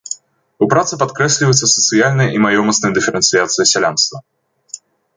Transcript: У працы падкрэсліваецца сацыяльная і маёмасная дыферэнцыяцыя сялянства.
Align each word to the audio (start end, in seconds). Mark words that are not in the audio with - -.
У 0.65 0.67
працы 0.73 0.93
падкрэсліваецца 1.03 1.69
сацыяльная 1.75 2.29
і 2.39 2.43
маёмасная 2.49 2.93
дыферэнцыяцыя 2.99 3.71
сялянства. 3.77 4.17